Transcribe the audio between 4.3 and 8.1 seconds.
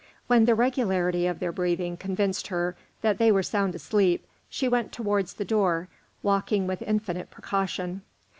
she went towards the door, walking with infinite precaution.